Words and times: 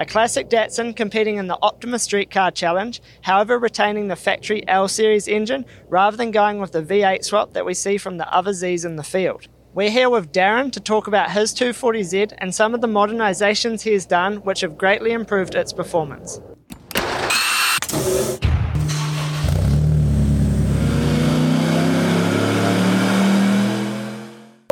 A 0.00 0.06
classic 0.06 0.48
Datsun 0.48 0.96
competing 0.96 1.36
in 1.36 1.46
the 1.46 1.58
Optima 1.60 1.98
Street 1.98 2.30
Car 2.30 2.50
Challenge, 2.50 3.02
however, 3.20 3.58
retaining 3.58 4.08
the 4.08 4.16
factory 4.16 4.66
L 4.66 4.88
Series 4.88 5.28
engine 5.28 5.66
rather 5.90 6.16
than 6.16 6.30
going 6.30 6.58
with 6.58 6.72
the 6.72 6.82
V8 6.82 7.22
swap 7.22 7.52
that 7.52 7.66
we 7.66 7.74
see 7.74 7.98
from 7.98 8.16
the 8.16 8.26
other 8.34 8.52
Zs 8.52 8.86
in 8.86 8.96
the 8.96 9.02
field. 9.02 9.48
We're 9.74 9.90
here 9.90 10.08
with 10.08 10.32
Darren 10.32 10.72
to 10.72 10.80
talk 10.80 11.06
about 11.06 11.32
his 11.32 11.52
240Z 11.52 12.32
and 12.38 12.54
some 12.54 12.74
of 12.74 12.80
the 12.80 12.86
modernizations 12.86 13.82
he 13.82 13.92
has 13.92 14.06
done 14.06 14.36
which 14.36 14.62
have 14.62 14.78
greatly 14.78 15.12
improved 15.12 15.54
its 15.54 15.74
performance. 15.74 16.40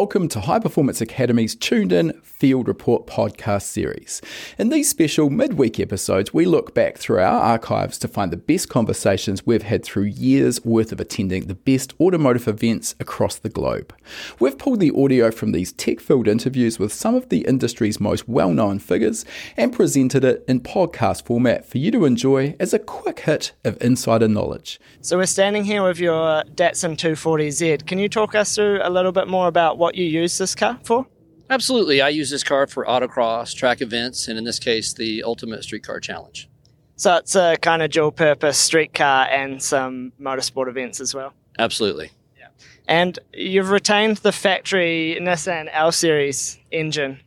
Welcome 0.08 0.28
to 0.28 0.40
High 0.40 0.58
Performance 0.58 1.02
Academy's 1.02 1.54
Tuned 1.54 1.92
In 1.92 2.18
Field 2.22 2.66
Report 2.66 3.06
podcast 3.06 3.64
series. 3.64 4.22
In 4.56 4.70
these 4.70 4.88
special 4.88 5.28
midweek 5.28 5.78
episodes, 5.78 6.32
we 6.32 6.46
look 6.46 6.74
back 6.74 6.96
through 6.96 7.18
our 7.18 7.42
archives 7.42 7.98
to 7.98 8.08
find 8.08 8.32
the 8.32 8.38
best 8.38 8.70
conversations 8.70 9.44
we've 9.44 9.64
had 9.64 9.84
through 9.84 10.04
years 10.04 10.64
worth 10.64 10.92
of 10.92 11.00
attending 11.00 11.46
the 11.46 11.54
best 11.54 11.92
automotive 12.00 12.48
events 12.48 12.94
across 12.98 13.36
the 13.36 13.50
globe. 13.50 13.94
We've 14.40 14.56
pulled 14.56 14.80
the 14.80 14.94
audio 14.96 15.30
from 15.30 15.52
these 15.52 15.72
tech 15.74 16.00
filled 16.00 16.26
interviews 16.26 16.78
with 16.78 16.90
some 16.90 17.14
of 17.14 17.28
the 17.28 17.40
industry's 17.40 18.00
most 18.00 18.26
well 18.26 18.50
known 18.50 18.78
figures 18.78 19.26
and 19.58 19.74
presented 19.74 20.24
it 20.24 20.42
in 20.48 20.60
podcast 20.60 21.26
format 21.26 21.68
for 21.68 21.76
you 21.76 21.90
to 21.90 22.06
enjoy 22.06 22.56
as 22.58 22.72
a 22.72 22.78
quick 22.78 23.20
hit 23.20 23.52
of 23.62 23.76
insider 23.82 24.26
knowledge. 24.26 24.80
So, 25.02 25.18
we're 25.18 25.26
standing 25.26 25.64
here 25.64 25.82
with 25.82 25.98
your 25.98 26.44
Datsun 26.44 26.96
240Z. 26.96 27.86
Can 27.86 27.98
you 27.98 28.08
talk 28.08 28.34
us 28.34 28.54
through 28.54 28.80
a 28.82 28.88
little 28.88 29.12
bit 29.12 29.28
more 29.28 29.48
about 29.48 29.76
what 29.76 29.97
you 29.98 30.20
use 30.20 30.38
this 30.38 30.54
car 30.54 30.78
for? 30.84 31.06
Absolutely. 31.50 32.00
I 32.00 32.10
use 32.10 32.30
this 32.30 32.44
car 32.44 32.66
for 32.66 32.84
autocross, 32.84 33.54
track 33.54 33.80
events, 33.80 34.28
and 34.28 34.38
in 34.38 34.44
this 34.44 34.58
case, 34.58 34.92
the 34.92 35.22
Ultimate 35.22 35.62
Street 35.64 35.82
Car 35.82 35.98
Challenge. 35.98 36.48
So 36.96 37.16
it's 37.16 37.36
a 37.36 37.56
kind 37.62 37.80
of 37.82 37.90
dual 37.90 38.10
purpose 38.10 38.58
street 38.58 38.92
car 38.92 39.26
and 39.30 39.62
some 39.62 40.12
motorsport 40.20 40.68
events 40.68 41.00
as 41.00 41.14
well. 41.14 41.32
Absolutely. 41.58 42.10
Yeah. 42.36 42.48
And 42.86 43.18
you've 43.32 43.70
retained 43.70 44.18
the 44.18 44.32
factory 44.32 45.16
Nissan 45.20 45.68
L 45.72 45.92
Series 45.92 46.58
engine. 46.70 47.20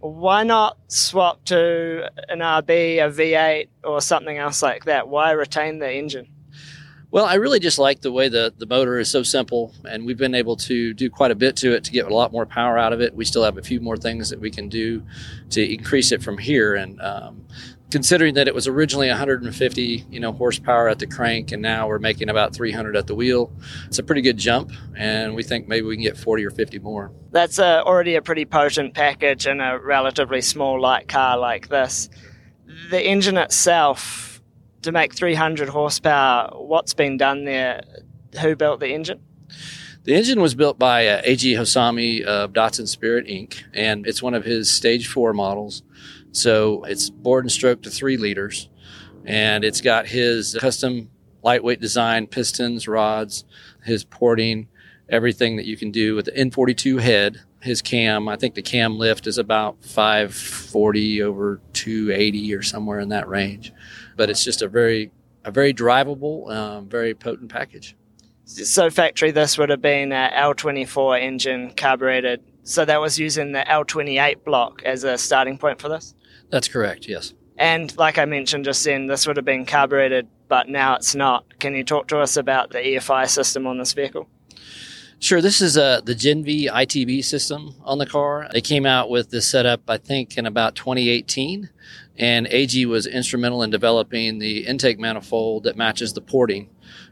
Why 0.00 0.44
not 0.44 0.76
swap 0.88 1.44
to 1.46 2.10
an 2.28 2.40
RB, 2.40 2.98
a 2.98 3.10
V8, 3.10 3.68
or 3.82 4.00
something 4.00 4.36
else 4.36 4.62
like 4.62 4.84
that? 4.84 5.08
Why 5.08 5.30
retain 5.32 5.78
the 5.78 5.90
engine? 5.90 6.28
Well, 7.12 7.24
I 7.24 7.34
really 7.34 7.60
just 7.60 7.78
like 7.78 8.00
the 8.00 8.10
way 8.10 8.28
the, 8.28 8.52
the 8.58 8.66
motor 8.66 8.98
is 8.98 9.08
so 9.10 9.22
simple, 9.22 9.72
and 9.88 10.04
we've 10.04 10.18
been 10.18 10.34
able 10.34 10.56
to 10.56 10.92
do 10.92 11.08
quite 11.08 11.30
a 11.30 11.36
bit 11.36 11.56
to 11.56 11.72
it 11.72 11.84
to 11.84 11.92
get 11.92 12.06
a 12.06 12.14
lot 12.14 12.32
more 12.32 12.46
power 12.46 12.76
out 12.76 12.92
of 12.92 13.00
it. 13.00 13.14
We 13.14 13.24
still 13.24 13.44
have 13.44 13.58
a 13.58 13.62
few 13.62 13.80
more 13.80 13.96
things 13.96 14.28
that 14.30 14.40
we 14.40 14.50
can 14.50 14.68
do 14.68 15.04
to 15.50 15.74
increase 15.74 16.10
it 16.10 16.20
from 16.20 16.36
here. 16.36 16.74
And 16.74 17.00
um, 17.00 17.46
considering 17.90 18.34
that 18.34 18.48
it 18.48 18.54
was 18.54 18.66
originally 18.66 19.08
150, 19.08 20.06
you 20.10 20.18
know, 20.18 20.32
horsepower 20.32 20.88
at 20.88 20.98
the 20.98 21.06
crank, 21.06 21.52
and 21.52 21.62
now 21.62 21.86
we're 21.86 22.00
making 22.00 22.28
about 22.28 22.52
300 22.52 22.96
at 22.96 23.06
the 23.06 23.14
wheel, 23.14 23.52
it's 23.86 24.00
a 24.00 24.02
pretty 24.02 24.20
good 24.20 24.36
jump. 24.36 24.72
And 24.96 25.36
we 25.36 25.44
think 25.44 25.68
maybe 25.68 25.86
we 25.86 25.94
can 25.94 26.02
get 26.02 26.16
40 26.18 26.44
or 26.44 26.50
50 26.50 26.80
more. 26.80 27.12
That's 27.30 27.60
a, 27.60 27.84
already 27.84 28.16
a 28.16 28.22
pretty 28.22 28.44
potent 28.44 28.94
package 28.94 29.46
in 29.46 29.60
a 29.60 29.78
relatively 29.78 30.40
small 30.40 30.80
light 30.80 31.06
car 31.06 31.38
like 31.38 31.68
this. 31.68 32.08
The 32.90 33.00
engine 33.00 33.36
itself 33.36 34.35
to 34.86 34.92
make 34.92 35.14
300 35.14 35.68
horsepower, 35.68 36.50
what's 36.54 36.94
been 36.94 37.16
done 37.16 37.44
there? 37.44 37.82
Who 38.40 38.56
built 38.56 38.80
the 38.80 38.88
engine? 38.88 39.20
The 40.04 40.14
engine 40.14 40.40
was 40.40 40.54
built 40.54 40.78
by 40.78 41.08
uh, 41.08 41.22
A.G. 41.24 41.54
Hosami 41.54 42.22
of 42.22 42.52
Datsun 42.52 42.86
Spirit 42.86 43.26
Inc., 43.26 43.62
and 43.74 44.06
it's 44.06 44.22
one 44.22 44.34
of 44.34 44.44
his 44.44 44.70
stage 44.70 45.08
four 45.08 45.32
models. 45.32 45.82
So 46.30 46.84
it's 46.84 47.10
bored 47.10 47.44
and 47.44 47.50
stroke 47.50 47.82
to 47.82 47.90
three 47.90 48.16
liters, 48.16 48.68
and 49.24 49.64
it's 49.64 49.80
got 49.80 50.06
his 50.06 50.56
custom 50.60 51.10
lightweight 51.42 51.80
design 51.80 52.28
pistons, 52.28 52.86
rods, 52.86 53.44
his 53.84 54.04
porting, 54.04 54.68
everything 55.08 55.56
that 55.56 55.66
you 55.66 55.76
can 55.76 55.90
do 55.90 56.14
with 56.14 56.26
the 56.26 56.32
N42 56.32 57.00
head. 57.00 57.40
His 57.60 57.82
cam, 57.82 58.28
I 58.28 58.36
think 58.36 58.54
the 58.54 58.62
cam 58.62 58.98
lift 58.98 59.26
is 59.26 59.38
about 59.38 59.84
540 59.84 61.22
over 61.22 61.60
280 61.72 62.54
or 62.54 62.62
somewhere 62.62 63.00
in 63.00 63.08
that 63.08 63.28
range 63.28 63.72
but 64.16 64.30
it's 64.30 64.42
just 64.42 64.62
a 64.62 64.68
very 64.68 65.10
a 65.44 65.50
very 65.50 65.72
drivable, 65.72 66.52
um, 66.52 66.88
very 66.88 67.14
potent 67.14 67.50
package. 67.50 67.96
So 68.44 68.90
factory, 68.90 69.30
this 69.30 69.58
would 69.58 69.70
have 69.70 69.82
been 69.82 70.12
a 70.12 70.30
L24 70.34 71.20
engine 71.20 71.72
carbureted. 71.72 72.42
So 72.64 72.84
that 72.84 73.00
was 73.00 73.18
using 73.18 73.52
the 73.52 73.60
L28 73.60 74.44
block 74.44 74.82
as 74.84 75.04
a 75.04 75.16
starting 75.16 75.56
point 75.56 75.80
for 75.80 75.88
this. 75.88 76.14
That's 76.50 76.68
correct. 76.68 77.06
Yes. 77.08 77.32
And 77.58 77.96
like 77.96 78.18
I 78.18 78.24
mentioned 78.24 78.64
just 78.64 78.84
then, 78.84 79.06
this 79.06 79.26
would 79.26 79.36
have 79.36 79.44
been 79.44 79.66
carbureted, 79.66 80.28
but 80.48 80.68
now 80.68 80.96
it's 80.96 81.14
not. 81.14 81.58
Can 81.58 81.74
you 81.74 81.84
talk 81.84 82.08
to 82.08 82.18
us 82.18 82.36
about 82.36 82.70
the 82.70 82.78
EFI 82.78 83.28
system 83.28 83.66
on 83.66 83.78
this 83.78 83.92
vehicle? 83.92 84.28
Sure. 85.18 85.40
This 85.40 85.62
is 85.62 85.78
uh, 85.78 86.02
the 86.02 86.14
Jenvey 86.14 86.68
ITB 86.70 87.24
system 87.24 87.74
on 87.84 87.98
the 87.98 88.06
car. 88.06 88.48
They 88.52 88.60
came 88.60 88.84
out 88.84 89.08
with 89.08 89.30
this 89.30 89.48
setup, 89.48 89.80
I 89.88 89.96
think, 89.96 90.36
in 90.36 90.46
about 90.46 90.76
2018 90.76 91.70
and 92.18 92.46
AG 92.48 92.86
was 92.86 93.06
instrumental 93.06 93.62
in 93.62 93.70
developing 93.70 94.38
the 94.38 94.66
intake 94.66 94.98
manifold 94.98 95.64
that 95.64 95.76
matches 95.76 96.12
the 96.12 96.20
porting. 96.20 96.70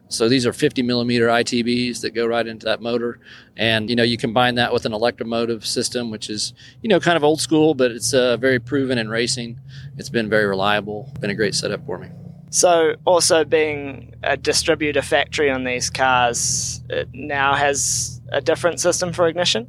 So 0.09 0.29
these 0.29 0.47
are 0.47 0.53
50 0.53 0.83
millimeter 0.83 1.29
ITBs 1.29 2.01
that 2.03 2.15
go 2.15 2.27
right 2.27 2.47
into 2.47 2.67
that 2.67 2.81
motor, 2.81 3.21
and 3.57 3.89
you 3.89 3.97
know 3.97 4.03
you 4.03 4.17
combine 4.17 4.55
that 4.57 4.73
with 4.73 4.87
an 4.87 4.93
electromotive 4.93 5.67
system, 5.67 6.11
which 6.11 6.31
is 6.31 6.53
you 6.83 6.89
know 6.89 7.01
kind 7.01 7.17
of 7.17 7.25
old 7.25 7.41
school, 7.41 7.75
but 7.75 7.91
it's 7.91 8.15
uh, 8.15 8.37
very 8.37 8.61
proven 8.61 8.99
in 8.99 9.09
racing. 9.09 9.59
It's 9.97 10.11
been 10.11 10.29
very 10.29 10.47
reliable. 10.47 11.13
Been 11.21 11.31
a 11.31 11.35
great 11.35 11.55
setup 11.55 11.85
for 11.87 11.99
me. 11.99 12.09
So 12.55 12.95
also 13.05 13.45
being 13.45 14.15
a 14.23 14.37
distributor 14.37 15.03
factory 15.03 15.51
on 15.51 15.65
these 15.65 15.91
cars, 15.91 16.81
it 16.89 17.09
now 17.13 17.55
has 17.55 18.21
a 18.31 18.41
different 18.41 18.79
system 18.79 19.13
for 19.13 19.27
ignition. 19.27 19.69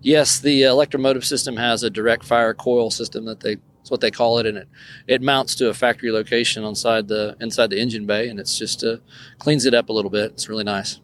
Yes, 0.00 0.38
the 0.40 0.62
electromotive 0.62 1.26
system 1.26 1.58
has 1.58 1.82
a 1.82 1.90
direct 1.90 2.24
fire 2.24 2.54
coil 2.54 2.90
system 2.90 3.26
that 3.26 3.40
they 3.40 3.58
it's 3.82 3.90
what 3.90 4.00
they 4.00 4.10
call 4.10 4.38
it, 4.38 4.46
and 4.46 4.56
it 4.56 4.68
it 5.06 5.20
mounts 5.20 5.54
to 5.56 5.68
a 5.68 5.74
factory 5.74 6.10
location 6.10 6.64
inside 6.64 7.08
the 7.08 7.36
inside 7.40 7.68
the 7.68 7.78
engine 7.78 8.06
bay, 8.06 8.30
and 8.30 8.40
it's 8.40 8.56
just 8.56 8.82
uh, 8.82 8.96
cleans 9.38 9.66
it 9.66 9.74
up 9.74 9.90
a 9.90 9.92
little 9.92 10.10
bit. 10.10 10.30
It's 10.30 10.48
really 10.48 10.64
nice. 10.64 11.00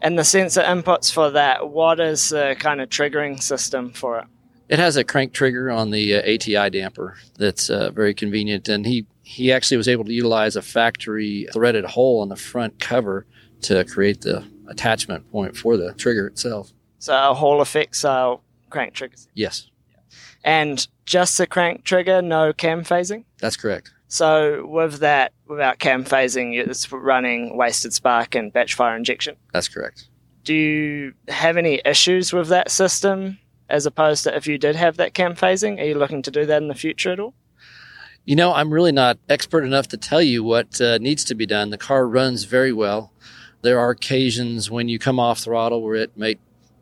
And 0.00 0.16
the 0.16 0.22
sensor 0.22 0.62
inputs 0.62 1.12
for 1.12 1.30
that, 1.30 1.70
what 1.70 1.98
is 1.98 2.28
the 2.28 2.54
kind 2.60 2.80
of 2.80 2.88
triggering 2.88 3.42
system 3.42 3.92
for 3.92 4.20
it? 4.20 4.26
It 4.68 4.78
has 4.78 4.96
a 4.96 5.02
crank 5.02 5.32
trigger 5.32 5.68
on 5.68 5.90
the 5.90 6.14
uh, 6.14 6.32
ATI 6.32 6.70
damper 6.70 7.16
that's 7.36 7.70
uh, 7.70 7.90
very 7.90 8.14
convenient, 8.14 8.68
and 8.68 8.86
he 8.86 9.06
he 9.30 9.52
actually 9.52 9.76
was 9.76 9.86
able 9.86 10.04
to 10.04 10.12
utilize 10.12 10.56
a 10.56 10.62
factory 10.62 11.46
threaded 11.52 11.84
hole 11.84 12.20
on 12.20 12.28
the 12.28 12.34
front 12.34 12.80
cover 12.80 13.24
to 13.62 13.84
create 13.84 14.22
the 14.22 14.44
attachment 14.66 15.30
point 15.30 15.56
for 15.56 15.76
the 15.76 15.94
trigger 15.94 16.26
itself. 16.26 16.72
So 16.98 17.30
a 17.30 17.32
Hall 17.32 17.60
effect 17.60 17.94
style 17.94 18.42
crank 18.70 18.92
triggers. 18.92 19.28
Yes. 19.34 19.70
And 20.42 20.84
just 21.06 21.38
the 21.38 21.46
crank 21.46 21.84
trigger, 21.84 22.20
no 22.20 22.52
cam 22.52 22.82
phasing? 22.82 23.22
That's 23.38 23.56
correct. 23.56 23.92
So 24.08 24.66
with 24.66 24.98
that, 24.98 25.32
without 25.46 25.78
cam 25.78 26.04
phasing, 26.04 26.58
it's 26.58 26.90
running 26.90 27.56
wasted 27.56 27.92
spark 27.92 28.34
and 28.34 28.52
batch 28.52 28.74
fire 28.74 28.96
injection? 28.96 29.36
That's 29.52 29.68
correct. 29.68 30.08
Do 30.42 30.54
you 30.54 31.14
have 31.28 31.56
any 31.56 31.80
issues 31.84 32.32
with 32.32 32.48
that 32.48 32.68
system 32.72 33.38
as 33.68 33.86
opposed 33.86 34.24
to 34.24 34.34
if 34.34 34.48
you 34.48 34.58
did 34.58 34.74
have 34.74 34.96
that 34.96 35.14
cam 35.14 35.36
phasing? 35.36 35.80
Are 35.80 35.84
you 35.84 35.94
looking 35.94 36.22
to 36.22 36.32
do 36.32 36.46
that 36.46 36.60
in 36.60 36.66
the 36.66 36.74
future 36.74 37.12
at 37.12 37.20
all? 37.20 37.34
You 38.24 38.36
know, 38.36 38.52
I'm 38.52 38.72
really 38.72 38.92
not 38.92 39.18
expert 39.28 39.64
enough 39.64 39.88
to 39.88 39.96
tell 39.96 40.22
you 40.22 40.44
what 40.44 40.80
uh, 40.80 40.98
needs 40.98 41.24
to 41.24 41.34
be 41.34 41.46
done. 41.46 41.70
The 41.70 41.78
car 41.78 42.06
runs 42.06 42.44
very 42.44 42.72
well. 42.72 43.12
There 43.62 43.78
are 43.78 43.90
occasions 43.90 44.70
when 44.70 44.88
you 44.88 44.98
come 44.98 45.18
off 45.18 45.40
throttle 45.40 45.82
where 45.82 45.96
it 45.96 46.16
may 46.16 46.36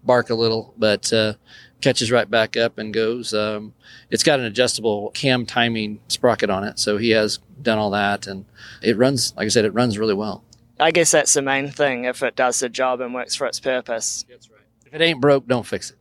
bark 0.05 0.31
a 0.31 0.35
little, 0.35 0.75
but 0.77 1.13
uh, 1.13 1.35
catches 1.81 2.11
right 2.11 2.29
back 2.29 2.57
up 2.57 2.79
and 2.79 2.93
goes. 2.93 3.33
Um, 3.33 3.75
it's 4.11 4.23
got 4.23 4.41
an 4.41 4.47
adjustable 4.47 5.11
cam 5.11 5.47
timing 5.47 6.01
sprocket 6.09 6.51
on 6.51 6.65
it, 6.65 6.79
so 6.79 6.97
he 6.97 7.11
has 7.11 7.39
done 7.63 7.79
all 7.79 7.91
that, 7.91 8.27
and 8.27 8.45
it 8.83 8.97
runs. 8.97 9.35
Like 9.37 9.47
I 9.47 9.49
said, 9.49 9.65
it 9.65 9.75
runs 9.75 9.99
really 9.99 10.15
well. 10.15 10.45
I 10.81 10.93
guess 10.93 11.11
that's 11.11 11.35
the 11.35 11.43
main 11.43 11.71
thing. 11.71 12.05
If 12.05 12.23
it 12.23 12.37
does 12.37 12.61
the 12.61 12.69
job 12.69 13.01
and 13.01 13.13
works 13.13 13.35
for 13.35 13.47
its 13.47 13.59
purpose, 13.59 14.25
that's 14.29 14.49
right. 14.51 14.61
If 14.87 14.95
it 14.95 15.01
ain't 15.01 15.21
broke, 15.21 15.47
don't 15.47 15.67
fix 15.67 15.91
it. 15.91 15.97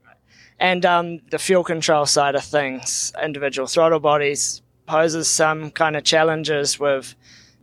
And 0.60 0.86
um, 0.86 1.19
the 1.30 1.38
fuel 1.38 1.63
control 1.63 2.06
side 2.06 2.36
of 2.36 2.44
things, 2.44 3.13
individual 3.22 3.68
throttle 3.68 4.00
bodies 4.00 4.62
poses 4.88 5.30
some 5.30 5.69
kind 5.72 5.95
of 5.95 6.04
challenges 6.04 6.80
with 6.80 7.16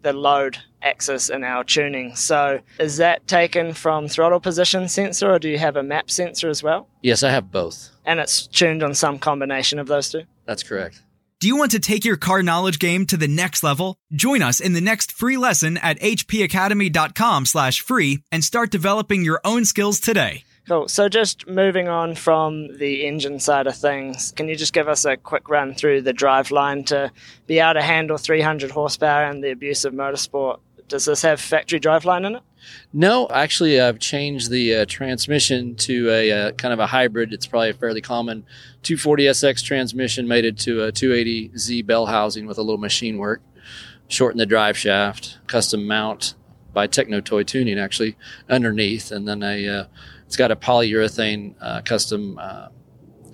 the 0.03 0.13
load 0.13 0.59
axis 0.83 1.31
in 1.31 1.43
our 1.43 1.65
tuning. 1.65 2.15
So 2.15 2.61
is 2.79 2.99
that 2.99 3.27
taken 3.27 3.73
from 3.73 4.07
throttle 4.07 4.39
position 4.39 4.89
sensor 4.89 5.33
or 5.33 5.39
do 5.39 5.49
you 5.49 5.59
have 5.59 5.77
a 5.77 5.83
map 5.83 6.11
sensor 6.11 6.49
as 6.49 6.63
well? 6.63 6.89
Yes, 7.03 7.23
I 7.23 7.31
have 7.31 7.51
both. 7.51 7.91
And 8.05 8.21
it's 8.21 8.47
tuned 8.47 8.83
on 8.83 8.95
some 8.95 9.19
combination 9.19 9.79
of 9.79 9.89
those 9.89 10.11
two? 10.11 10.25
That's 10.47 10.63
correct. 10.63 11.01
Do 11.41 11.49
you 11.49 11.57
want 11.57 11.73
to 11.73 11.81
take 11.81 12.05
your 12.05 12.17
car 12.17 12.43
knowledge 12.43 12.79
game 12.79 13.07
to 13.07 13.17
the 13.17 13.29
next 13.29 13.63
level? 13.63 13.97
Join 14.13 14.41
us 14.41 14.61
in 14.61 14.73
the 14.73 14.81
next 14.81 15.13
free 15.13 15.37
lesson 15.37 15.77
at 15.79 15.99
hpacademy.com 16.01 17.47
slash 17.47 17.81
free 17.81 18.23
and 18.31 18.45
start 18.45 18.71
developing 18.71 19.25
your 19.25 19.41
own 19.45 19.65
skills 19.65 20.01
today. 20.01 20.45
Cool. 20.67 20.89
So, 20.89 21.11
just 21.11 21.47
moving 21.47 21.89
on 21.89 22.15
from 22.15 22.79
the 22.79 23.07
engine 23.07 23.39
side 23.39 23.67
of 23.67 23.77
things, 23.77 24.33
can 24.33 24.49
you 24.49 24.57
just 24.57 24.73
give 24.73 24.89
us 24.89 25.05
a 25.05 25.17
quick 25.17 25.51
run 25.51 25.75
through 25.75 26.03
the 26.03 26.15
drive 26.15 26.51
line 26.51 26.85
to 26.85 27.13
be 27.47 27.59
able 27.59 27.75
to 27.75 27.83
handle 27.83 28.17
300 28.17 28.71
horsepower 28.71 29.25
and 29.25 29.45
the 29.45 29.51
abuse 29.51 29.85
of 29.85 29.93
motorsport? 29.93 30.61
Does 30.89 31.05
this 31.05 31.21
have 31.23 31.39
factory 31.39 31.81
driveline 31.81 32.27
in 32.27 32.37
it? 32.37 32.43
No, 32.95 33.29
actually, 33.29 33.79
I've 33.79 33.99
changed 33.99 34.51
the 34.51 34.75
uh, 34.75 34.85
transmission 34.87 35.75
to 35.77 36.11
a 36.11 36.33
uh, 36.33 36.53
kind 36.53 36.73
of 36.73 36.79
a 36.79 36.87
hybrid. 36.87 37.35
It's 37.35 37.47
probably 37.47 37.71
a 37.71 37.75
fairly 37.75 38.01
common 38.01 38.47
240SX 38.85 39.63
transmission 39.63 40.27
mated 40.27 40.59
to 40.61 40.85
a 40.85 40.93
280Z 40.93 41.85
bell 41.85 42.07
housing 42.07 42.47
with 42.47 42.57
a 42.57 42.63
little 42.63 42.79
machine 42.79 43.19
work. 43.19 43.43
Shorten 44.09 44.39
the 44.39 44.47
drive 44.47 44.79
shaft, 44.79 45.39
custom 45.47 45.87
mount 45.87 46.35
by 46.75 46.87
Techno 46.87 47.21
Toy 47.21 47.45
Tuning 47.45 47.79
actually 47.79 48.17
underneath, 48.51 49.11
and 49.13 49.27
then 49.27 49.43
a 49.43 49.69
uh, 49.69 49.85
it's 50.27 50.37
got 50.37 50.51
a 50.51 50.57
polyurethane 50.57 51.55
uh, 51.61 51.81
custom 51.83 52.39
uh, 52.39 52.69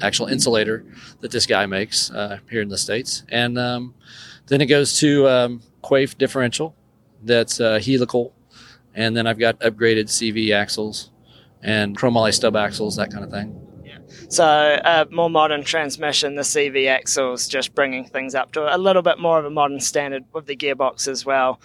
actual 0.03 0.27
insulator 0.27 0.85
that 1.21 1.31
this 1.31 1.47
guy 1.47 1.67
makes 1.67 2.11
uh, 2.11 2.39
here 2.51 2.63
in 2.63 2.69
the 2.69 2.79
states, 2.79 3.25
and 3.29 3.59
um, 3.59 3.95
then 4.47 4.61
it 4.61 4.67
goes 4.67 4.99
to 4.99 5.27
um, 5.29 5.63
Quaife 5.83 6.17
differential 6.17 6.77
that's 7.23 7.61
uh, 7.61 7.81
helical, 7.81 8.35
and 8.95 9.17
then 9.17 9.27
I've 9.27 9.39
got 9.39 9.59
upgraded 9.61 10.07
CV 10.07 10.55
axles 10.55 11.11
and 11.63 11.99
chromoly 11.99 12.33
stub 12.33 12.57
axles, 12.57 12.97
that 12.97 13.11
kind 13.11 13.25
of 13.25 13.31
thing. 13.31 13.61
So, 14.29 14.45
a 14.45 15.07
more 15.11 15.31
modern 15.31 15.65
transmission, 15.65 16.35
the 16.35 16.43
CV 16.43 16.89
axles, 16.89 17.49
just 17.49 17.75
bringing 17.75 18.05
things 18.05 18.35
up 18.35 18.53
to 18.53 18.75
a 18.75 18.79
little 18.79 19.03
bit 19.03 19.19
more 19.19 19.39
of 19.39 19.45
a 19.45 19.51
modern 19.51 19.81
standard 19.81 20.25
with 20.33 20.47
the 20.47 20.57
gearbox 20.57 21.09
as 21.09 21.25
well. 21.25 21.61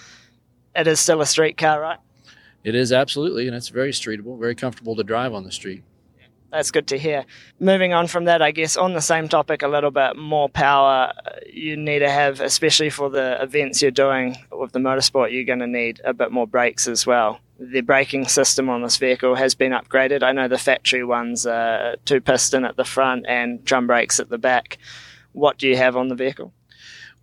It 0.76 0.88
is 0.88 1.00
still 1.00 1.22
a 1.22 1.26
street 1.26 1.58
car, 1.58 1.80
right? 1.80 2.00
It 2.64 2.76
is 2.76 2.92
absolutely, 2.92 3.48
and 3.48 3.56
it's 3.56 3.70
very 3.70 3.92
streetable, 3.92 4.40
very 4.40 4.56
comfortable 4.56 4.96
to 4.96 5.04
drive 5.04 5.34
on 5.34 5.44
the 5.44 5.52
street. 5.52 5.84
That's 6.52 6.72
good 6.72 6.88
to 6.88 6.98
hear. 6.98 7.26
Moving 7.60 7.94
on 7.94 8.08
from 8.08 8.26
that, 8.26 8.42
I 8.42 8.52
guess 8.52 8.78
on 8.78 8.94
the 8.94 9.02
same 9.02 9.28
topic, 9.28 9.62
a 9.62 9.68
little 9.68 9.92
bit 9.92 10.16
more 10.16 10.48
power 10.48 11.12
uh, 11.26 11.32
you 11.52 11.76
need 11.76 12.00
to 12.00 12.10
have, 12.10 12.40
especially 12.40 12.90
for 12.90 13.10
the 13.10 13.42
events 13.42 13.82
you're 13.82 13.92
doing 13.92 14.38
with 14.52 14.72
the 14.72 14.80
motorsport, 14.80 15.34
you're 15.34 15.44
going 15.44 15.60
to 15.60 15.68
need 15.68 16.02
a 16.06 16.14
bit 16.14 16.32
more 16.32 16.48
brakes 16.48 16.88
as 16.88 17.06
well. 17.06 17.40
The 17.60 17.82
braking 17.82 18.28
system 18.28 18.70
on 18.70 18.82
this 18.84 18.98
vehicle 18.98 19.36
has 19.36 19.54
been 19.54 19.74
upgraded. 19.74 20.24
I 20.24 20.32
know 20.32 20.48
the 20.48 20.58
factory 20.58 21.04
ones 21.04 21.46
are 21.46 21.98
two 22.06 22.22
piston 22.22 22.64
at 22.66 22.78
the 22.78 22.86
front 22.86 23.26
and 23.28 23.64
drum 23.64 23.86
brakes 23.86 24.20
at 24.20 24.30
the 24.30 24.38
back. 24.38 24.78
What 25.34 25.58
do 25.58 25.68
you 25.68 25.76
have 25.76 25.98
on 25.98 26.08
the 26.08 26.16
vehicle? 26.16 26.54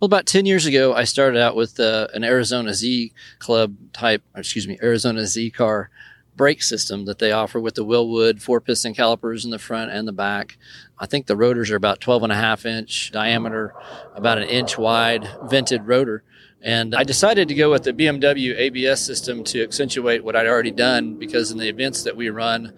Well, 0.03 0.07
about 0.07 0.25
10 0.25 0.45
years 0.45 0.65
ago, 0.65 0.93
I 0.93 1.05
started 1.05 1.39
out 1.39 1.55
with 1.55 1.79
uh, 1.79 2.07
an 2.13 2.25
Arizona 2.25 2.73
Z 2.73 3.13
Club 3.39 3.73
type, 3.93 4.21
excuse 4.35 4.67
me, 4.67 4.77
Arizona 4.83 5.25
Z 5.25 5.51
car 5.51 5.89
brake 6.35 6.61
system 6.61 7.05
that 7.05 7.19
they 7.19 7.31
offer 7.31 7.57
with 7.57 7.75
the 7.75 7.85
Wilwood 7.85 8.41
four 8.41 8.59
piston 8.59 8.93
calipers 8.93 9.45
in 9.45 9.51
the 9.51 9.57
front 9.57 9.91
and 9.91 10.05
the 10.05 10.11
back. 10.11 10.57
I 10.99 11.05
think 11.05 11.27
the 11.27 11.37
rotors 11.37 11.71
are 11.71 11.77
about 11.77 12.01
12 12.01 12.23
and 12.23 12.33
a 12.33 12.35
half 12.35 12.65
inch 12.65 13.11
diameter, 13.13 13.73
about 14.13 14.39
an 14.39 14.49
inch 14.49 14.77
wide, 14.77 15.25
vented 15.43 15.87
rotor. 15.87 16.21
And 16.61 16.93
I 16.93 17.05
decided 17.05 17.47
to 17.47 17.55
go 17.55 17.71
with 17.71 17.83
the 17.83 17.93
BMW 17.93 18.57
ABS 18.57 18.99
system 18.99 19.45
to 19.45 19.63
accentuate 19.63 20.21
what 20.21 20.35
I'd 20.35 20.47
already 20.47 20.71
done 20.71 21.15
because 21.15 21.49
in 21.49 21.59
the 21.59 21.69
events 21.69 22.03
that 22.03 22.17
we 22.17 22.27
run, 22.27 22.73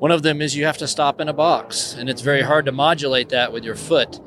one 0.00 0.10
of 0.10 0.22
them 0.22 0.40
is 0.40 0.56
you 0.56 0.64
have 0.64 0.78
to 0.78 0.88
stop 0.88 1.20
in 1.20 1.28
a 1.28 1.34
box, 1.34 1.94
and 1.94 2.08
it's 2.08 2.22
very 2.22 2.40
hard 2.40 2.64
to 2.64 2.72
modulate 2.72 3.28
that 3.30 3.52
with 3.52 3.64
your 3.64 3.76
foot. 3.76 4.18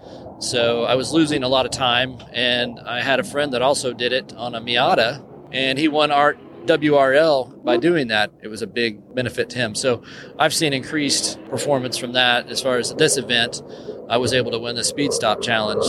So 0.43 0.83
I 0.83 0.95
was 0.95 1.13
losing 1.13 1.43
a 1.43 1.47
lot 1.47 1.65
of 1.65 1.71
time, 1.71 2.17
and 2.33 2.77
I 2.81 3.01
had 3.01 3.21
a 3.21 3.23
friend 3.23 3.53
that 3.53 3.61
also 3.61 3.93
did 3.93 4.11
it 4.11 4.33
on 4.33 4.55
a 4.55 4.59
Miata, 4.59 5.23
and 5.53 5.79
he 5.79 5.87
won 5.87 6.11
art 6.11 6.37
WRL 6.65 7.63
by 7.63 7.77
doing 7.77 8.09
that. 8.09 8.31
It 8.41 8.49
was 8.49 8.61
a 8.61 8.67
big 8.67 9.15
benefit 9.15 9.49
to 9.51 9.57
him. 9.57 9.73
So 9.73 10.03
I've 10.37 10.53
seen 10.53 10.73
increased 10.73 11.41
performance 11.45 11.97
from 11.97 12.13
that 12.13 12.49
as 12.49 12.61
far 12.61 12.77
as 12.77 12.93
this 12.95 13.17
event. 13.17 13.61
I 14.09 14.17
was 14.17 14.33
able 14.33 14.51
to 14.51 14.59
win 14.59 14.75
the 14.75 14.83
speed 14.83 15.13
stop 15.13 15.41
challenge 15.41 15.85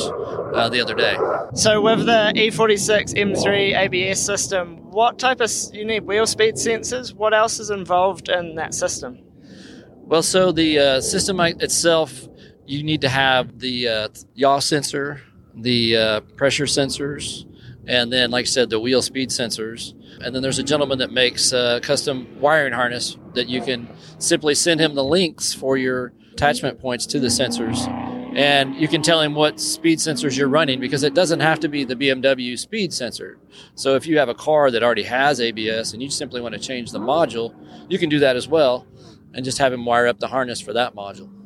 uh, 0.54 0.68
the 0.68 0.80
other 0.80 0.94
day. 0.94 1.16
So 1.54 1.80
with 1.80 2.06
the 2.06 2.32
E46 2.36 3.14
M3 3.14 3.76
ABS 3.76 4.24
system, 4.24 4.76
what 4.90 5.18
type 5.18 5.40
of 5.40 5.50
you 5.72 5.84
need 5.84 6.04
wheel 6.04 6.26
speed 6.26 6.54
sensors? 6.54 7.12
What 7.12 7.34
else 7.34 7.58
is 7.58 7.70
involved 7.70 8.28
in 8.28 8.54
that 8.54 8.72
system? 8.72 9.18
Well, 10.06 10.22
so 10.22 10.52
the 10.52 10.78
uh, 10.78 11.00
system 11.00 11.40
itself, 11.40 12.28
you 12.66 12.82
need 12.82 13.00
to 13.02 13.08
have 13.08 13.58
the 13.58 13.88
uh, 13.88 14.08
yaw 14.34 14.58
sensor, 14.58 15.20
the 15.54 15.96
uh, 15.96 16.20
pressure 16.36 16.64
sensors, 16.64 17.44
and 17.86 18.12
then, 18.12 18.30
like 18.30 18.44
I 18.44 18.46
said, 18.46 18.70
the 18.70 18.80
wheel 18.80 19.02
speed 19.02 19.30
sensors. 19.30 19.94
And 20.20 20.34
then 20.34 20.42
there's 20.42 20.58
a 20.58 20.62
gentleman 20.62 20.98
that 20.98 21.12
makes 21.12 21.52
a 21.52 21.80
custom 21.82 22.40
wiring 22.40 22.72
harness 22.72 23.18
that 23.34 23.48
you 23.48 23.60
can 23.60 23.88
simply 24.18 24.54
send 24.54 24.80
him 24.80 24.94
the 24.94 25.04
links 25.04 25.52
for 25.52 25.76
your 25.76 26.12
attachment 26.32 26.80
points 26.80 27.06
to 27.06 27.20
the 27.20 27.28
sensors. 27.28 27.86
And 28.36 28.74
you 28.74 28.88
can 28.88 29.02
tell 29.02 29.20
him 29.20 29.34
what 29.34 29.60
speed 29.60 29.98
sensors 29.98 30.36
you're 30.36 30.48
running 30.48 30.80
because 30.80 31.04
it 31.04 31.14
doesn't 31.14 31.40
have 31.40 31.60
to 31.60 31.68
be 31.68 31.84
the 31.84 31.94
BMW 31.94 32.58
speed 32.58 32.92
sensor. 32.92 33.38
So 33.76 33.94
if 33.94 34.06
you 34.06 34.18
have 34.18 34.28
a 34.28 34.34
car 34.34 34.70
that 34.70 34.82
already 34.82 35.04
has 35.04 35.40
ABS 35.40 35.92
and 35.92 36.02
you 36.02 36.10
simply 36.10 36.40
want 36.40 36.54
to 36.54 36.60
change 36.60 36.90
the 36.90 36.98
module, 36.98 37.54
you 37.88 37.98
can 37.98 38.08
do 38.08 38.18
that 38.20 38.34
as 38.34 38.48
well 38.48 38.86
and 39.34 39.44
just 39.44 39.58
have 39.58 39.72
him 39.72 39.84
wire 39.84 40.06
up 40.06 40.18
the 40.18 40.28
harness 40.28 40.60
for 40.60 40.72
that 40.72 40.94
module. 40.94 41.43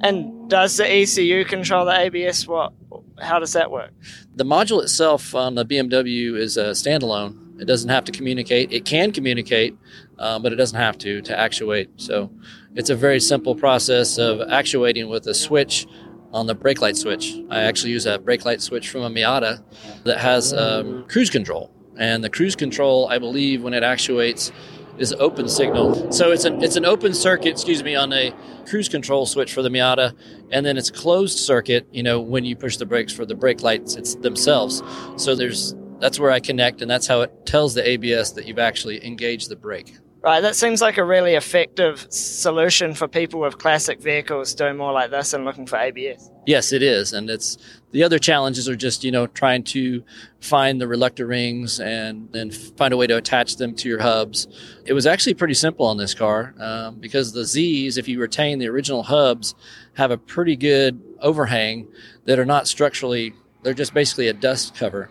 And 0.00 0.48
does 0.48 0.76
the 0.76 0.90
ECU 0.90 1.44
control 1.44 1.84
the 1.84 1.98
ABS? 1.98 2.46
What? 2.46 2.72
How 3.20 3.38
does 3.38 3.52
that 3.54 3.70
work? 3.70 3.90
The 4.36 4.44
module 4.44 4.82
itself 4.82 5.34
on 5.34 5.56
the 5.56 5.64
BMW 5.64 6.36
is 6.36 6.56
a 6.56 6.70
standalone. 6.70 7.60
It 7.60 7.64
doesn't 7.64 7.88
have 7.88 8.04
to 8.04 8.12
communicate. 8.12 8.72
It 8.72 8.84
can 8.84 9.10
communicate, 9.10 9.76
uh, 10.18 10.38
but 10.38 10.52
it 10.52 10.56
doesn't 10.56 10.78
have 10.78 10.96
to 10.98 11.20
to 11.22 11.38
actuate. 11.38 11.90
So 11.96 12.30
it's 12.76 12.90
a 12.90 12.94
very 12.94 13.18
simple 13.18 13.56
process 13.56 14.18
of 14.18 14.40
actuating 14.48 15.08
with 15.08 15.26
a 15.26 15.34
switch 15.34 15.86
on 16.32 16.46
the 16.46 16.54
brake 16.54 16.80
light 16.80 16.96
switch. 16.96 17.34
I 17.50 17.62
actually 17.62 17.90
use 17.90 18.06
a 18.06 18.18
brake 18.18 18.44
light 18.44 18.60
switch 18.60 18.88
from 18.88 19.02
a 19.02 19.10
Miata 19.10 19.62
that 20.04 20.18
has 20.18 20.52
um, 20.52 21.06
cruise 21.08 21.30
control. 21.30 21.72
And 21.96 22.22
the 22.22 22.30
cruise 22.30 22.54
control, 22.54 23.08
I 23.08 23.18
believe, 23.18 23.64
when 23.64 23.74
it 23.74 23.82
actuates, 23.82 24.52
is 24.98 25.12
open 25.14 25.48
signal. 25.48 26.10
So 26.12 26.32
it's 26.32 26.44
an 26.44 26.62
it's 26.62 26.76
an 26.76 26.84
open 26.84 27.14
circuit, 27.14 27.50
excuse 27.50 27.82
me, 27.82 27.94
on 27.94 28.12
a 28.12 28.34
cruise 28.66 28.88
control 28.88 29.26
switch 29.26 29.52
for 29.52 29.62
the 29.62 29.68
Miata, 29.68 30.14
and 30.50 30.64
then 30.64 30.76
it's 30.76 30.90
closed 30.90 31.38
circuit. 31.38 31.86
You 31.92 32.02
know, 32.02 32.20
when 32.20 32.44
you 32.44 32.56
push 32.56 32.76
the 32.76 32.86
brakes 32.86 33.12
for 33.12 33.24
the 33.24 33.34
brake 33.34 33.62
lights, 33.62 33.96
it's 33.96 34.14
themselves. 34.16 34.82
So 35.16 35.34
there's 35.34 35.74
that's 36.00 36.20
where 36.20 36.30
I 36.30 36.40
connect, 36.40 36.82
and 36.82 36.90
that's 36.90 37.06
how 37.06 37.22
it 37.22 37.46
tells 37.46 37.74
the 37.74 37.86
ABS 37.86 38.32
that 38.32 38.46
you've 38.46 38.58
actually 38.58 39.04
engaged 39.04 39.48
the 39.48 39.56
brake. 39.56 39.96
Right, 40.20 40.40
that 40.40 40.56
seems 40.56 40.80
like 40.80 40.98
a 40.98 41.04
really 41.04 41.36
effective 41.36 42.06
solution 42.10 42.92
for 42.92 43.06
people 43.06 43.38
with 43.40 43.58
classic 43.58 44.00
vehicles 44.00 44.52
doing 44.52 44.76
more 44.76 44.92
like 44.92 45.12
this 45.12 45.32
and 45.32 45.44
looking 45.44 45.64
for 45.64 45.76
ABS. 45.76 46.30
Yes, 46.48 46.72
it 46.72 46.82
is, 46.82 47.12
and 47.12 47.28
it's 47.28 47.58
the 47.90 48.02
other 48.02 48.18
challenges 48.18 48.70
are 48.70 48.74
just 48.74 49.04
you 49.04 49.10
know 49.10 49.26
trying 49.26 49.64
to 49.64 50.02
find 50.40 50.80
the 50.80 50.88
reluctor 50.88 51.26
rings 51.26 51.78
and 51.78 52.32
then 52.32 52.50
find 52.50 52.94
a 52.94 52.96
way 52.96 53.06
to 53.06 53.18
attach 53.18 53.56
them 53.56 53.74
to 53.74 53.86
your 53.86 54.00
hubs. 54.00 54.48
It 54.86 54.94
was 54.94 55.06
actually 55.06 55.34
pretty 55.34 55.52
simple 55.52 55.84
on 55.84 55.98
this 55.98 56.14
car 56.14 56.54
um, 56.58 56.94
because 57.00 57.32
the 57.32 57.44
Z's, 57.44 57.98
if 57.98 58.08
you 58.08 58.18
retain 58.18 58.58
the 58.60 58.68
original 58.68 59.02
hubs, 59.02 59.54
have 59.92 60.10
a 60.10 60.16
pretty 60.16 60.56
good 60.56 60.98
overhang 61.20 61.86
that 62.24 62.38
are 62.38 62.46
not 62.46 62.66
structurally. 62.66 63.34
They're 63.62 63.74
just 63.74 63.92
basically 63.92 64.28
a 64.28 64.32
dust 64.32 64.74
cover, 64.74 65.10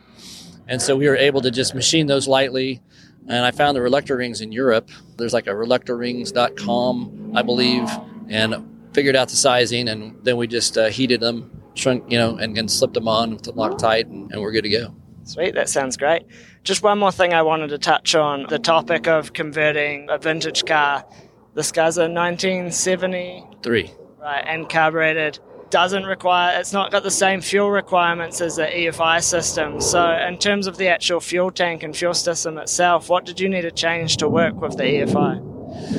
and 0.68 0.82
so 0.82 0.96
we 0.96 1.08
were 1.08 1.18
able 1.18 1.42
to 1.42 1.52
just 1.52 1.76
machine 1.76 2.08
those 2.08 2.28
lightly 2.28 2.82
and 3.28 3.46
I 3.46 3.52
found 3.52 3.76
the 3.76 3.82
reluctor 3.82 4.18
rings 4.18 4.42
in 4.42 4.52
Europe. 4.52 4.90
There's 5.18 5.34
like 5.34 5.46
a 5.46 5.52
reluctorrings.com, 5.52 7.34
I 7.36 7.42
believe, 7.44 7.88
and 8.28 8.77
figured 8.98 9.16
out 9.16 9.30
the 9.30 9.36
sizing. 9.36 9.88
And 9.90 10.18
then 10.24 10.38
we 10.38 10.48
just 10.48 10.76
uh, 10.76 10.88
heated 10.88 11.20
them, 11.20 11.52
shrunk, 11.76 12.12
you 12.12 12.18
know, 12.18 12.36
and, 12.38 12.58
and 12.58 12.70
slipped 12.70 12.96
them 12.96 13.08
on 13.08 13.38
Loctite, 13.38 14.06
and, 14.06 14.32
and 14.32 14.42
we're 14.42 14.52
good 14.52 14.64
to 14.64 14.70
go. 14.70 14.96
Sweet, 15.24 15.54
that 15.54 15.70
sounds 15.70 15.98
great. 15.98 16.24
Just 16.64 16.82
one 16.82 16.98
more 16.98 17.12
thing 17.12 17.32
I 17.32 17.44
wanted 17.44 17.68
to 17.68 17.78
touch 17.78 18.16
on 18.16 18.48
the 18.50 18.58
topic 18.58 19.08
of 19.08 19.34
converting 19.34 20.08
a 20.10 20.18
vintage 20.18 20.66
car. 20.66 21.06
This 21.54 21.72
car's 21.72 22.00
a 22.00 22.10
1973. 22.10 23.92
Right, 24.20 24.44
and 24.48 24.68
carbureted 24.68 25.38
doesn't 25.70 26.06
require 26.06 26.60
it's 26.60 26.74
not 26.74 26.92
got 26.92 27.04
the 27.04 27.12
same 27.12 27.42
fuel 27.42 27.70
requirements 27.70 28.42
as 28.42 28.56
the 28.56 28.66
EFI 28.66 29.22
system. 29.22 29.80
So 29.80 30.12
in 30.12 30.40
terms 30.40 30.66
of 30.66 30.78
the 30.78 30.88
actual 30.88 31.20
fuel 31.20 31.52
tank 31.52 31.84
and 31.84 31.96
fuel 31.96 32.16
system 32.16 32.58
itself, 32.58 33.10
what 33.10 33.26
did 33.26 33.40
you 33.40 33.48
need 33.48 33.62
to 33.62 33.72
change 33.72 34.18
to 34.18 34.28
work 34.28 34.60
with 34.60 34.76
the 34.76 34.84
EFI? 34.84 35.40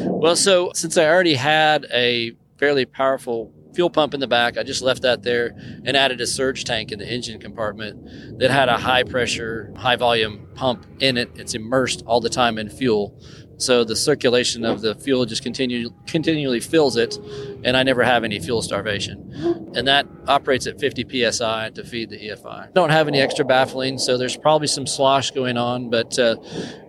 Well, 0.04 0.34
so 0.34 0.72
since 0.74 0.96
I 0.96 1.06
already 1.06 1.34
had 1.34 1.86
a 1.92 2.34
fairly 2.58 2.84
powerful 2.84 3.52
fuel 3.74 3.90
pump 3.90 4.14
in 4.14 4.20
the 4.20 4.26
back, 4.26 4.58
I 4.58 4.62
just 4.62 4.82
left 4.82 5.02
that 5.02 5.22
there 5.22 5.54
and 5.84 5.96
added 5.96 6.20
a 6.20 6.26
surge 6.26 6.64
tank 6.64 6.90
in 6.90 6.98
the 6.98 7.08
engine 7.08 7.38
compartment 7.38 8.38
that 8.38 8.50
had 8.50 8.68
a 8.68 8.76
high 8.76 9.04
pressure, 9.04 9.72
high 9.76 9.96
volume 9.96 10.48
pump 10.54 10.86
in 11.00 11.16
it. 11.16 11.30
It's 11.36 11.54
immersed 11.54 12.02
all 12.06 12.20
the 12.20 12.30
time 12.30 12.58
in 12.58 12.68
fuel 12.68 13.20
So 13.58 13.82
the 13.82 13.96
circulation 13.96 14.64
of 14.64 14.82
the 14.82 14.94
fuel 14.94 15.26
just 15.26 15.42
continue, 15.42 15.90
continually 16.06 16.60
fills 16.60 16.96
it, 16.96 17.18
and 17.64 17.76
I 17.76 17.82
never 17.82 18.04
have 18.04 18.22
any 18.22 18.38
fuel 18.38 18.62
starvation. 18.62 19.72
And 19.74 19.86
that 19.88 20.06
operates 20.28 20.68
at 20.68 20.78
50 20.78 21.30
psi 21.32 21.70
to 21.70 21.84
feed 21.84 22.10
the 22.10 22.18
EFI. 22.18 22.72
Don't 22.72 22.90
have 22.90 23.08
any 23.08 23.20
extra 23.20 23.44
baffling, 23.44 23.98
so 23.98 24.16
there's 24.16 24.36
probably 24.36 24.68
some 24.68 24.86
slosh 24.86 25.32
going 25.32 25.56
on. 25.56 25.90
But 25.90 26.16
uh, 26.20 26.36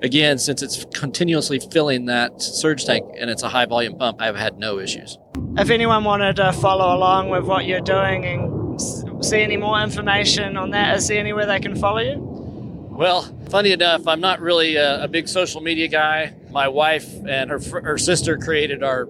again, 0.03 0.37
since 0.37 0.61
it's 0.61 0.85
continuously 0.93 1.59
filling 1.59 2.05
that 2.05 2.39
surge 2.39 2.85
tank 2.85 3.03
and 3.17 3.31
it's 3.31 3.41
a 3.41 3.49
high 3.49 3.65
volume 3.65 3.97
pump, 3.97 4.21
I've 4.21 4.35
had 4.35 4.59
no 4.59 4.77
issues. 4.77 5.17
If 5.57 5.71
anyone 5.71 6.03
wanted 6.03 6.35
to 6.35 6.53
follow 6.53 6.95
along 6.95 7.29
with 7.29 7.45
what 7.45 7.65
you're 7.65 7.81
doing 7.81 8.25
and 8.25 9.25
see 9.25 9.41
any 9.41 9.57
more 9.57 9.81
information 9.81 10.55
on 10.55 10.69
that, 10.69 10.97
is 10.97 11.07
there 11.07 11.19
anywhere 11.19 11.47
they 11.47 11.59
can 11.59 11.75
follow 11.75 11.99
you? 11.99 12.15
Well, 12.19 13.23
funny 13.49 13.71
enough, 13.71 14.07
I'm 14.07 14.19
not 14.19 14.39
really 14.39 14.75
a, 14.75 15.05
a 15.05 15.07
big 15.07 15.27
social 15.27 15.61
media 15.61 15.87
guy. 15.87 16.35
My 16.51 16.67
wife 16.67 17.07
and 17.27 17.49
her 17.49 17.59
her 17.81 17.97
sister 17.97 18.37
created 18.37 18.83
our 18.83 19.07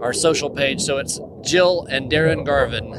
our 0.00 0.12
social 0.12 0.50
page, 0.50 0.80
so 0.80 0.98
it's 0.98 1.20
Jill 1.42 1.86
and 1.90 2.10
Darren 2.10 2.44
Garvin 2.44 2.94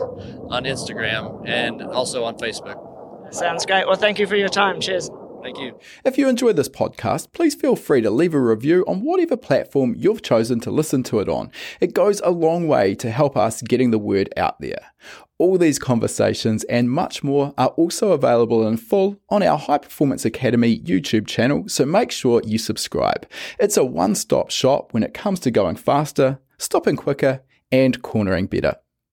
on 0.50 0.64
Instagram 0.64 1.48
and 1.48 1.82
also 1.82 2.24
on 2.24 2.38
Facebook. 2.38 3.34
Sounds 3.34 3.66
great. 3.66 3.88
Well, 3.88 3.96
thank 3.96 4.20
you 4.20 4.28
for 4.28 4.36
your 4.36 4.50
time. 4.50 4.80
Cheers. 4.80 5.10
Thank 5.42 5.60
you. 5.60 5.80
If 6.06 6.18
you 6.18 6.30
enjoyed 6.30 6.56
this 6.56 6.70
podcast, 6.70 7.32
please 7.32 7.56
feel 7.56 7.76
free 7.76 8.02
to 8.02 8.12
leave 8.12 8.34
a 8.34 8.40
review 8.40 8.86
on 8.88 9.02
whatever 9.02 9.36
platform 9.36 9.96
you've 9.98 10.22
chosen 10.22 10.60
to 10.62 10.72
listen 10.72 11.04
to 11.04 11.20
it 11.20 11.30
on. 11.30 11.52
It 11.80 11.94
goes 11.94 12.22
a 12.22 12.32
long 12.32 12.68
way 12.68 12.96
to 12.96 13.10
help 13.10 13.36
us 13.36 13.62
getting 13.62 13.92
the 13.92 14.00
word 14.00 14.32
out 14.38 14.60
there. 14.60 14.92
All 15.40 15.58
these 15.58 15.80
conversations 15.80 16.64
and 16.66 16.92
much 16.92 17.24
more 17.24 17.54
are 17.58 17.70
also 17.70 18.12
available 18.12 18.68
in 18.68 18.78
full 18.78 19.20
on 19.30 19.42
our 19.42 19.58
High 19.58 19.80
Performance 19.80 20.24
Academy 20.26 20.80
YouTube 20.80 21.26
channel, 21.26 21.68
so 21.68 21.86
make 21.86 22.12
sure 22.12 22.42
you 22.46 22.60
subscribe. 22.60 23.28
It's 23.60 23.78
a 23.78 23.84
one 23.84 24.14
stop 24.14 24.52
shop 24.52 24.94
when 24.94 25.02
it 25.02 25.16
comes 25.16 25.40
to 25.42 25.52
going 25.52 25.78
faster, 25.78 26.40
stopping 26.60 26.96
quicker, 26.96 27.42
and 27.72 28.02
cornering 28.04 28.46
better. 28.46 28.76